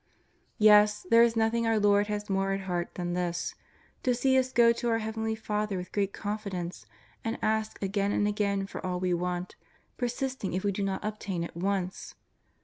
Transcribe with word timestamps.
Yes, 0.57 1.05
there 1.11 1.21
is 1.21 1.35
nothing 1.35 1.67
our 1.67 1.79
Lord 1.79 2.07
has 2.07 2.27
more 2.27 2.53
at 2.53 2.61
heart 2.61 2.95
than 2.95 3.13
this— 3.13 3.53
to 4.01 4.15
see 4.15 4.35
us 4.35 4.51
go 4.51 4.71
to 4.71 4.89
our 4.89 4.97
Heavenly 4.97 5.35
Father 5.35 5.77
with 5.77 5.91
great 5.91 6.11
confidence 6.11 6.87
and 7.23 7.37
ask 7.43 7.79
again 7.83 8.11
and 8.11 8.27
again 8.27 8.65
for 8.65 8.83
all 8.83 8.99
we 8.99 9.13
want, 9.13 9.55
persisting 9.97 10.53
if 10.53 10.63
we 10.63 10.71
do 10.71 10.81
not 10.81 11.05
obtain 11.05 11.43
at 11.43 11.55
once. 11.55 12.15